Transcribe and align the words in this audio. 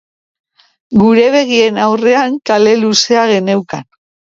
Gure 1.01 1.27
begien 1.37 1.79
aurrean 1.85 2.43
kale 2.51 2.77
luzea 2.85 3.33
geneukan. 3.39 3.93